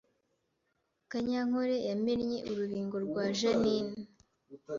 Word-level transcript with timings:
Kanyankore 1.11 1.75
yamennye 1.89 2.37
urubingo 2.51 2.95
rwa 3.05 3.23
Jeaninne 3.37 4.01